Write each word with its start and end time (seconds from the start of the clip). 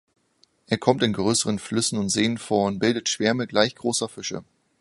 Er 0.65 0.79
kommt 0.79 1.03
in 1.03 1.13
größeren 1.13 1.59
Flüssen 1.59 1.99
und 1.99 2.09
Seen 2.09 2.39
vor 2.39 2.65
und 2.65 2.79
bildet 2.79 3.07
Schwärme 3.07 3.45
gleich 3.45 3.75
großer 3.75 4.09
Fische. 4.09 4.43